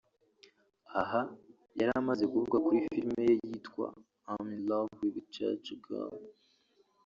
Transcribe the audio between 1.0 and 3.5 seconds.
Aha yari amaze kuvuga kuri filime ye